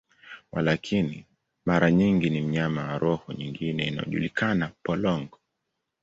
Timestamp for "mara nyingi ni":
1.65-2.41